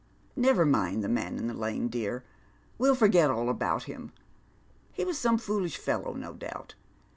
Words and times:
Never 0.35 0.65
mind 0.65 1.03
the 1.03 1.07
man 1.07 1.37
in 1.37 1.45
tho 1.47 1.53
lane, 1.53 1.87
dear. 1.87 2.23
We'll 2.79 2.95
forget 2.95 3.29
all 3.29 3.49
about 3.49 3.83
liim. 3.83 4.09
He 4.91 5.05
was 5.05 5.19
some 5.19 5.37
foolish 5.37 5.77
fellow, 5.77 6.15
no 6.15 6.33
doubt. 6.33 6.73